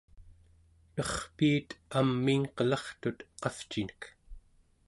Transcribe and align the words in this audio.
nerpiit 0.95 1.69
amiingqelartut 1.99 3.19
qavcinek 3.41 4.01